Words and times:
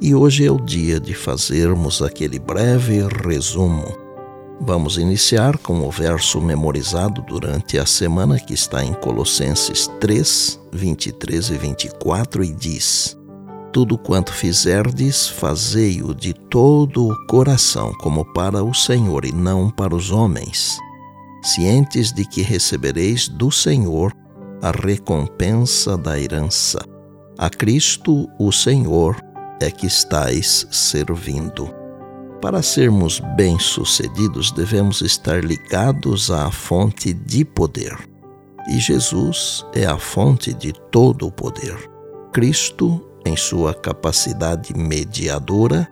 E 0.00 0.14
hoje 0.14 0.44
é 0.44 0.50
o 0.50 0.60
dia 0.60 0.98
de 0.98 1.14
fazermos 1.14 2.02
aquele 2.02 2.38
breve 2.38 3.00
resumo. 3.26 3.96
Vamos 4.60 4.98
iniciar 4.98 5.56
com 5.58 5.86
o 5.86 5.90
verso 5.90 6.40
memorizado 6.40 7.22
durante 7.22 7.78
a 7.78 7.86
semana 7.86 8.38
que 8.38 8.54
está 8.54 8.84
em 8.84 8.92
Colossenses 8.94 9.88
3, 10.00 10.60
23 10.72 11.50
e 11.50 11.56
24 11.58 12.44
e 12.44 12.52
diz: 12.52 13.16
Tudo 13.72 13.96
quanto 13.96 14.32
fizerdes, 14.32 15.28
fazei-o 15.28 16.14
de 16.14 16.34
todo 16.34 17.08
o 17.08 17.26
coração, 17.26 17.92
como 18.00 18.24
para 18.32 18.64
o 18.64 18.74
Senhor 18.74 19.24
e 19.24 19.32
não 19.32 19.70
para 19.70 19.94
os 19.94 20.10
homens, 20.10 20.76
cientes 21.42 22.12
de 22.12 22.24
que 22.24 22.42
recebereis 22.42 23.28
do 23.28 23.50
Senhor 23.50 24.12
a 24.60 24.70
recompensa 24.70 25.96
da 25.96 26.18
herança. 26.18 26.80
A 27.36 27.50
Cristo, 27.50 28.28
o 28.38 28.52
Senhor, 28.52 29.16
é 29.60 29.70
que 29.70 29.86
estáis 29.86 30.66
servindo. 30.70 31.72
Para 32.40 32.62
sermos 32.62 33.20
bem-sucedidos, 33.36 34.52
devemos 34.52 35.00
estar 35.00 35.42
ligados 35.42 36.30
à 36.30 36.50
fonte 36.50 37.12
de 37.12 37.44
poder. 37.44 37.96
E 38.68 38.78
Jesus 38.78 39.64
é 39.74 39.86
a 39.86 39.96
fonte 39.96 40.52
de 40.52 40.72
todo 40.90 41.26
o 41.26 41.32
poder. 41.32 41.76
Cristo, 42.32 43.00
em 43.24 43.36
sua 43.36 43.72
capacidade 43.72 44.76
mediadora, 44.76 45.88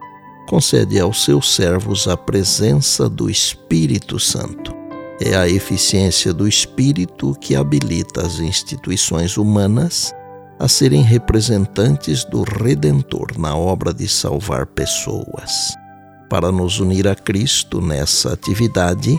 concede 0.48 1.00
aos 1.00 1.25
seus 1.25 1.55
servos 1.55 2.06
a 2.06 2.17
presença 2.17 3.09
do 3.09 3.31
Espírito 3.31 4.19
Santo. 4.19 4.75
É 5.20 5.34
a 5.37 5.48
eficiência 5.48 6.33
do 6.34 6.48
Espírito 6.48 7.34
que 7.41 7.55
habilita 7.55 8.27
as 8.27 8.41
instituições 8.41 9.37
humanas 9.37 10.12
a 10.58 10.69
serem 10.69 11.03
representantes 11.03 12.25
do 12.25 12.42
Redentor 12.42 13.39
na 13.39 13.56
obra 13.56 13.92
de 13.92 14.08
salvar 14.08 14.67
pessoas. 14.67 15.75
Para 16.28 16.53
nos 16.53 16.81
unir 16.81 17.06
a 17.09 17.14
Cristo 17.14 17.81
nessa 17.81 18.33
atividade, 18.33 19.19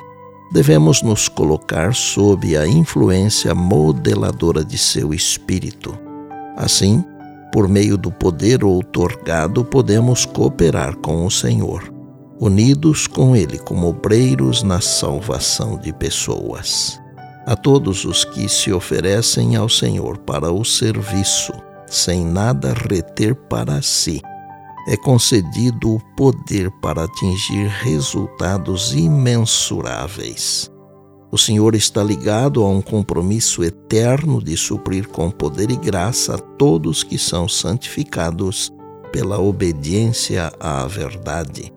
devemos 0.52 1.02
nos 1.02 1.28
colocar 1.28 1.94
sob 1.94 2.56
a 2.58 2.68
influência 2.68 3.54
modeladora 3.54 4.64
de 4.64 4.78
seu 4.78 5.14
Espírito. 5.14 5.98
Assim, 6.56 7.04
por 7.52 7.68
meio 7.68 7.98
do 7.98 8.12
poder 8.12 8.64
outorgado, 8.64 9.64
podemos 9.64 10.26
cooperar 10.26 10.96
com 10.98 11.26
o 11.26 11.32
Senhor, 11.32 11.94
unidos 12.40 13.06
com 13.06 13.36
Ele 13.36 13.60
como 13.60 13.88
obreiros 13.88 14.64
na 14.64 14.82
salvação 14.82 15.78
de 15.78 15.94
pessoas 15.94 17.03
a 17.46 17.56
todos 17.56 18.06
os 18.06 18.24
que 18.24 18.48
se 18.48 18.72
oferecem 18.72 19.56
ao 19.56 19.68
Senhor 19.68 20.18
para 20.20 20.52
o 20.52 20.64
serviço, 20.64 21.52
sem 21.88 22.26
nada 22.26 22.74
reter 22.74 23.36
para 23.36 23.82
si. 23.82 24.22
É 24.88 24.98
concedido 24.98 25.96
o 25.96 26.00
poder 26.16 26.70
para 26.82 27.04
atingir 27.04 27.68
resultados 27.68 28.94
imensuráveis. 28.94 30.70
O 31.32 31.38
Senhor 31.38 31.74
está 31.74 32.04
ligado 32.04 32.64
a 32.64 32.70
um 32.70 32.82
compromisso 32.82 33.64
eterno 33.64 34.42
de 34.42 34.56
suprir 34.56 35.08
com 35.08 35.32
poder 35.32 35.72
e 35.72 35.76
graça 35.76 36.38
todos 36.38 37.02
que 37.02 37.18
são 37.18 37.48
santificados 37.48 38.72
pela 39.12 39.40
obediência 39.40 40.52
à 40.60 40.86
verdade. 40.86 41.74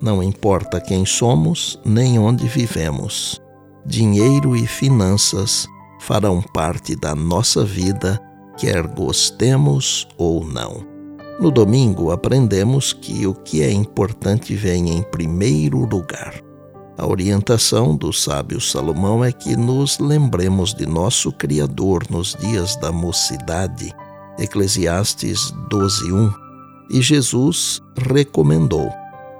Não 0.00 0.22
importa 0.22 0.80
quem 0.80 1.04
somos 1.04 1.80
nem 1.84 2.18
onde 2.18 2.46
vivemos 2.46 3.41
dinheiro 3.84 4.56
e 4.56 4.66
finanças 4.66 5.66
farão 6.00 6.42
parte 6.42 6.96
da 6.96 7.14
nossa 7.14 7.64
vida, 7.64 8.20
quer 8.56 8.86
gostemos 8.86 10.06
ou 10.16 10.44
não. 10.44 10.84
No 11.40 11.50
domingo, 11.50 12.10
aprendemos 12.10 12.92
que 12.92 13.26
o 13.26 13.34
que 13.34 13.62
é 13.62 13.70
importante 13.70 14.54
vem 14.54 14.90
em 14.90 15.02
primeiro 15.02 15.78
lugar. 15.78 16.40
A 16.96 17.06
orientação 17.06 17.96
do 17.96 18.12
sábio 18.12 18.60
Salomão 18.60 19.24
é 19.24 19.32
que 19.32 19.56
nos 19.56 19.98
lembremos 19.98 20.74
de 20.74 20.86
nosso 20.86 21.32
Criador 21.32 22.04
nos 22.10 22.36
dias 22.38 22.76
da 22.76 22.92
mocidade. 22.92 23.92
Eclesiastes 24.38 25.52
12:1. 25.70 26.32
E 26.90 27.00
Jesus 27.00 27.80
recomendou: 27.96 28.88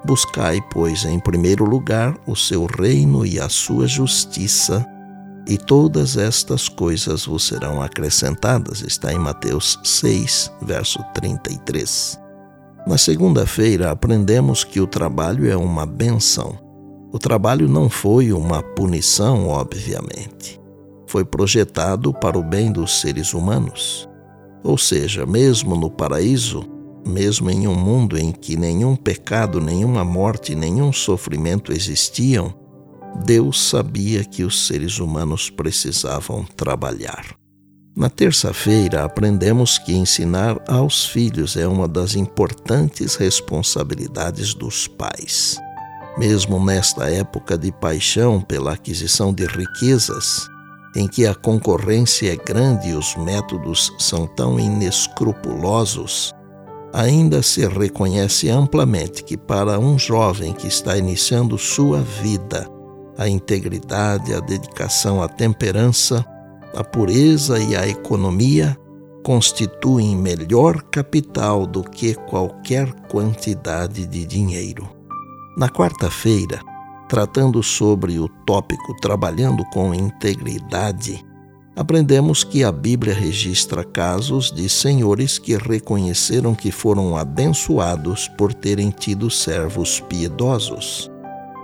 Buscai, 0.05 0.61
pois, 0.71 1.05
em 1.05 1.21
primeiro 1.21 1.65
lugar 1.65 2.17
o 2.27 2.35
seu 2.35 2.67
reino 2.67 3.25
e 3.25 3.39
a 3.39 3.49
sua 3.49 3.87
justiça, 3.87 4.85
e 5.47 5.57
todas 5.57 6.17
estas 6.17 6.69
coisas 6.69 7.27
vos 7.27 7.45
serão 7.47 7.83
acrescentadas. 7.83 8.83
Está 8.83 9.13
em 9.13 9.19
Mateus 9.19 9.79
6, 9.83 10.53
verso 10.63 10.99
33. 11.15 12.19
Na 12.87 12.99
segunda-feira, 12.99 13.91
aprendemos 13.91 14.65
que 14.65 14.81
o 14.81 14.87
trabalho 14.87 15.49
é 15.49 15.57
uma 15.57 15.87
benção. 15.87 16.59
O 17.13 17.19
trabalho 17.19 17.69
não 17.69 17.89
foi 17.89 18.33
uma 18.33 18.63
punição, 18.63 19.49
obviamente. 19.49 20.61
Foi 21.07 21.25
projetado 21.25 22.13
para 22.13 22.39
o 22.39 22.43
bem 22.43 22.73
dos 22.73 23.01
seres 23.01 23.35
humanos. 23.35 24.09
Ou 24.65 24.79
seja, 24.79 25.27
mesmo 25.27 25.77
no 25.77 25.91
paraíso, 25.91 26.65
mesmo 27.07 27.51
em 27.51 27.67
um 27.67 27.75
mundo 27.75 28.19
em 28.19 28.33
que 28.33 28.57
nenhum 28.57 28.95
pecado, 28.97 29.61
nenhuma 29.61 30.05
morte, 30.05 30.55
nenhum 30.55 30.93
sofrimento 30.93 31.73
existiam, 31.73 32.55
Deus 33.25 33.69
sabia 33.69 34.25
que 34.25 34.43
os 34.45 34.67
seres 34.67 34.99
humanos 34.99 35.51
precisavam 35.51 36.45
trabalhar. 36.57 37.37
Na 37.95 38.09
terça-feira, 38.09 39.05
aprendemos 39.05 39.77
que 39.77 39.93
ensinar 39.93 40.59
aos 40.67 41.05
filhos 41.05 41.57
é 41.57 41.69
uma 41.69 41.87
das 41.87 42.15
importantes 42.15 43.17
responsabilidades 43.17 44.55
dos 44.55 44.89
pais. 44.89 45.59
Mesmo 46.17 46.65
nesta 46.65 47.11
época 47.11 47.57
de 47.59 47.71
paixão 47.71 48.41
pela 48.41 48.73
aquisição 48.73 49.33
de 49.33 49.45
riquezas, 49.45 50.49
em 50.97 51.07
que 51.07 51.27
a 51.27 51.35
concorrência 51.35 52.33
é 52.33 52.37
grande 52.37 52.91
e 52.91 52.95
os 52.95 53.15
métodos 53.17 53.93
são 53.99 54.27
tão 54.27 54.59
inescrupulosos, 54.59 56.33
ainda 56.93 57.43
se 57.43 57.67
reconhece 57.67 58.51
amplamente 58.51 59.25
que 59.25 59.37
para 59.37 59.79
um 59.79 59.99
jovem 59.99 60.53
que 60.53 60.67
está 60.67 60.97
iniciando 60.97 61.57
sua 61.57 62.01
vida, 62.01 62.69
a 63.17 63.29
integridade, 63.29 64.35
a 64.35 64.41
dedicação, 64.41 65.23
a 65.23 65.29
temperança, 65.29 66.25
a 66.75 66.85
pureza 66.85 67.59
e 67.59 67.77
a 67.77 67.87
economia 67.87 68.77
constituem 69.23 70.17
melhor 70.17 70.83
capital 70.83 71.67
do 71.67 71.83
que 71.83 72.15
qualquer 72.15 72.93
quantidade 73.09 74.07
de 74.07 74.27
dinheiro. 74.27 74.89
Na 75.57 75.69
quarta-feira, 75.69 76.61
tratando 77.09 77.63
sobre 77.63 78.19
o 78.19 78.29
tópico 78.47 78.97
Trabalhando 79.01 79.63
com 79.73 79.95
Integridade, 79.95 81.25
aprendemos 81.75 82.45
que 82.45 82.63
a 82.63 82.71
Bíblia 82.71 83.15
registra 83.15 83.83
casos 83.83 84.51
de 84.51 84.69
senhores 84.69 85.39
que 85.39 85.57
reconheceram 85.57 86.55
que 86.55 86.71
foram 86.71 87.17
abençoados 87.17 88.29
por 88.29 88.53
terem 88.53 88.91
tido 88.91 89.31
servos 89.31 90.01
piedosos. 90.01 91.11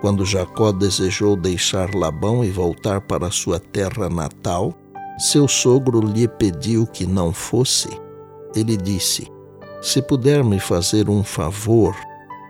Quando 0.00 0.24
Jacó 0.24 0.72
desejou 0.72 1.36
deixar 1.36 1.94
Labão 1.94 2.44
e 2.44 2.50
voltar 2.50 3.00
para 3.00 3.30
sua 3.30 3.58
terra 3.58 4.08
natal, 4.08 4.72
seu 5.18 5.48
sogro 5.48 6.00
lhe 6.00 6.28
pediu 6.28 6.86
que 6.86 7.04
não 7.04 7.32
fosse. 7.32 7.88
Ele 8.54 8.76
disse: 8.76 9.26
Se 9.82 10.00
puder 10.00 10.44
me 10.44 10.60
fazer 10.60 11.10
um 11.10 11.24
favor, 11.24 11.96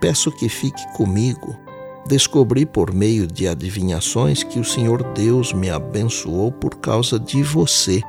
peço 0.01 0.31
que 0.31 0.49
fique 0.49 0.83
comigo 0.95 1.68
descobri 2.07 2.65
por 2.65 2.93
meio 2.93 3.27
de 3.27 3.49
adivinhações 3.49 4.43
que 4.43 4.59
o 4.59 4.65
Senhor 4.65 5.03
Deus 5.13 5.53
me 5.53 5.71
abençoou 5.71 6.53
por 6.53 6.77
causa 6.77 7.19
de 7.19 7.43
você. 7.43 8.01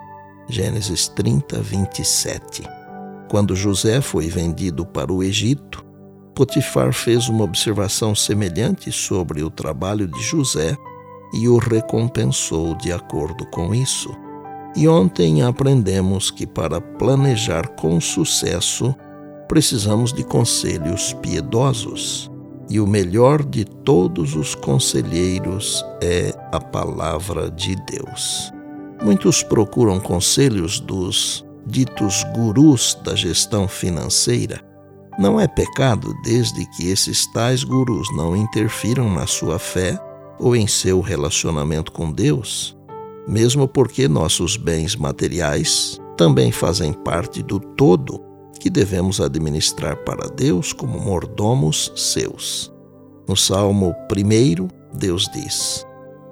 Gênesis 0.48 1.08
30, 1.10 1.62
27. 1.62 2.64
Quando 3.30 3.56
José 3.56 4.02
foi 4.02 4.28
vendido 4.28 4.86
para 4.86 5.14
o 5.14 5.24
Egito, 5.24 5.86
Potifar 6.34 6.94
fez 6.94 7.28
uma 7.28 7.44
observação 7.44 8.16
semelhante 8.16 8.92
sobre 8.92 9.44
o 9.44 9.50
trabalho 9.50 10.08
de 10.08 10.22
José 10.22 10.76
e 11.34 11.48
o 11.50 11.58
recompensou 11.58 12.74
de 12.76 12.94
acordo 12.94 13.46
com 13.48 13.76
isso. 13.76 14.10
E 14.76 14.88
ontem 14.88 15.42
aprendemos 15.42 16.32
que 16.32 16.48
para 16.48 16.80
planejar 16.80 17.68
com 17.76 18.00
sucesso 18.00 18.96
precisamos 19.48 20.14
de 20.14 20.24
conselhos 20.24 21.14
piedosos. 21.22 22.32
E 22.70 22.80
o 22.80 22.86
melhor 22.86 23.44
de 23.44 23.66
todos 23.66 24.36
os 24.36 24.54
conselheiros 24.54 25.84
é 26.02 26.34
a 26.52 26.60
palavra 26.60 27.50
de 27.50 27.76
Deus. 27.88 28.54
Muitos 29.04 29.42
procuram 29.42 30.00
conselhos 30.00 30.80
dos 30.80 31.44
ditos 31.66 32.24
gurus 32.36 32.98
da 33.04 33.16
gestão 33.16 33.68
financeira. 33.68 34.62
Não 35.18 35.40
é 35.40 35.48
pecado 35.48 36.14
desde 36.24 36.66
que 36.72 36.90
esses 36.90 37.26
tais 37.34 37.64
gurus 37.64 38.08
não 38.16 38.36
interfiram 38.36 39.10
na 39.10 39.26
sua 39.26 39.58
fé 39.58 40.00
ou 40.38 40.56
em 40.56 40.68
seu 40.68 41.02
relacionamento 41.02 41.92
com 41.92 42.12
Deus, 42.12 42.78
mesmo 43.28 43.68
porque 43.68 44.08
nossos 44.08 44.56
bens 44.56 44.96
materiais 44.96 46.00
também 46.16 46.52
fazem 46.52 46.94
parte 46.94 47.42
do 47.42 47.60
todo 47.60 48.29
que 48.60 48.70
devemos 48.70 49.22
administrar 49.22 49.96
para 50.04 50.30
Deus 50.30 50.74
como 50.74 51.00
mordomos 51.00 51.92
seus. 51.96 52.72
No 53.28 53.36
Salmo 53.36 53.94
1, 54.12 54.68
Deus 54.98 55.30
diz: 55.34 55.86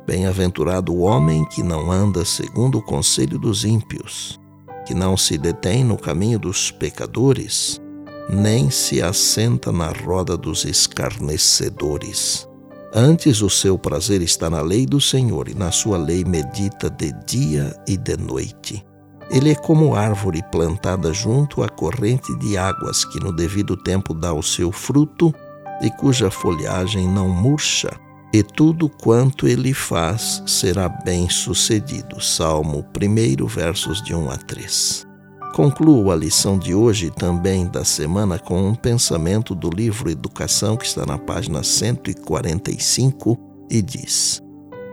Bem-aventurado 0.05 0.93
o 0.93 1.01
homem 1.01 1.45
que 1.45 1.63
não 1.63 1.91
anda 1.91 2.25
segundo 2.25 2.79
o 2.79 2.81
conselho 2.81 3.37
dos 3.37 3.63
ímpios, 3.63 4.39
que 4.85 4.93
não 4.93 5.15
se 5.15 5.37
detém 5.37 5.83
no 5.83 5.97
caminho 5.97 6.39
dos 6.39 6.71
pecadores, 6.71 7.81
nem 8.29 8.69
se 8.69 9.01
assenta 9.01 9.71
na 9.71 9.89
roda 9.89 10.35
dos 10.37 10.65
escarnecedores. 10.65 12.47
Antes 12.93 13.41
o 13.41 13.49
seu 13.49 13.77
prazer 13.77 14.21
está 14.21 14.49
na 14.49 14.61
lei 14.61 14.85
do 14.85 14.99
Senhor, 14.99 15.49
e 15.49 15.53
na 15.53 15.71
sua 15.71 15.97
lei 15.97 16.23
medita 16.23 16.89
de 16.89 17.11
dia 17.25 17.75
e 17.87 17.95
de 17.95 18.17
noite. 18.17 18.83
Ele 19.29 19.51
é 19.51 19.55
como 19.55 19.93
árvore 19.93 20.41
plantada 20.51 21.13
junto 21.13 21.61
à 21.61 21.67
corrente 21.67 22.33
de 22.37 22.57
águas, 22.57 23.03
que 23.03 23.19
no 23.19 23.33
devido 23.33 23.75
tempo 23.75 24.13
dá 24.13 24.33
o 24.33 24.41
seu 24.41 24.71
fruto 24.71 25.33
e 25.81 25.91
cuja 25.91 26.31
folhagem 26.31 27.07
não 27.07 27.27
murcha, 27.27 27.91
e 28.33 28.41
tudo 28.41 28.89
quanto 28.89 29.47
ele 29.47 29.73
faz 29.73 30.41
será 30.45 30.87
bem 30.87 31.29
sucedido. 31.29 32.21
Salmo 32.21 32.85
1, 32.95 33.45
versos 33.45 34.01
de 34.01 34.15
1 34.15 34.31
a 34.31 34.37
3. 34.37 35.07
Concluo 35.53 36.11
a 36.11 36.15
lição 36.15 36.57
de 36.57 36.73
hoje 36.73 37.07
e 37.07 37.11
também 37.11 37.67
da 37.67 37.83
semana 37.83 38.37
com 38.37 38.67
um 38.67 38.75
pensamento 38.75 39.55
do 39.55 39.69
livro 39.69 40.09
Educação, 40.09 40.77
que 40.77 40.85
está 40.85 41.05
na 41.05 41.17
página 41.17 41.63
145 41.63 43.37
e 43.69 43.81
diz: 43.81 44.41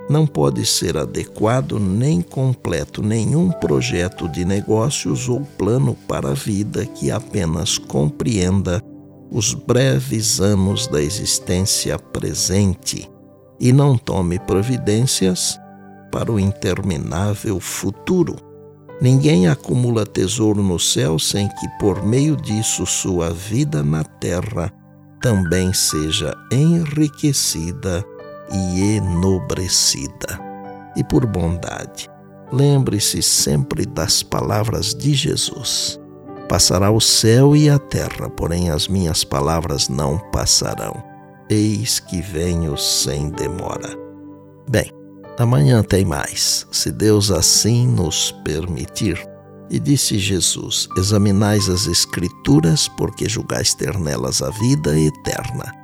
não 0.09 0.27
pode 0.27 0.67
ser 0.67 0.97
adequado 0.97 1.79
nem 1.79 2.21
completo 2.21 3.03
nenhum 3.03 3.51
projeto 3.51 4.29
de 4.29 4.45
negócios 4.45 5.29
ou 5.29 5.41
plano 5.57 5.97
para 6.07 6.31
a 6.31 6.35
vida 6.35 6.85
que 6.85 7.11
apenas 7.11 7.79
compreenda 7.79 8.83
os 9.31 9.55
breves 9.55 10.41
anos 10.41 10.87
da 10.87 11.03
existência 11.03 11.99
presente 11.99 13.11
e 13.59 13.73
não 13.73 13.97
tome 13.97 14.39
providências 14.39 15.59
para 16.13 16.31
o 16.31 16.39
interminável 16.39 17.59
futuro. 17.59 18.37
Ninguém 19.01 19.49
acumula 19.49 20.07
tesouro 20.07 20.63
no 20.63 20.79
céu 20.79 21.19
sem 21.19 21.49
que, 21.49 21.69
por 21.81 22.05
meio 22.07 22.37
disso, 22.37 22.87
sua 22.87 23.31
vida 23.31 23.83
na 23.83 24.05
terra 24.05 24.73
também 25.21 25.73
seja 25.73 26.37
enriquecida 26.53 28.05
e 28.53 28.97
enobrecida. 28.97 30.41
E 30.97 31.03
por 31.03 31.27
bondade, 31.27 32.09
lembre-se 32.53 33.23
sempre 33.23 33.85
das 33.85 34.23
palavras 34.23 34.95
de 34.95 35.15
Jesus. 35.15 35.99
Passará 36.49 36.91
o 36.91 37.01
céu 37.01 37.57
e 37.57 37.69
a 37.69 37.79
terra, 37.79 38.29
porém 38.31 38.71
as 38.71 38.87
minhas 38.87 39.25
palavras 39.25 39.89
não 39.89 40.19
passarão. 40.31 41.03
Eis 41.49 41.99
que 41.99 42.21
venho 42.21 42.77
sem 42.77 43.31
demora. 43.31 43.97
Bem, 44.69 44.91
amanhã 45.39 45.83
tem 45.83 46.05
mais, 46.05 46.67
se 46.71 46.91
Deus 46.93 47.31
assim 47.31 47.87
nos 47.87 48.33
permitir. 48.45 49.19
E 49.71 49.79
disse 49.79 50.19
Jesus: 50.19 50.87
Examinais 50.97 51.69
as 51.69 51.87
Escrituras, 51.87 52.87
porque 52.87 53.29
julgais 53.29 53.75
ter 53.75 53.99
nelas 53.99 54.43
a 54.43 54.51
vida 54.51 54.99
eterna 54.99 55.84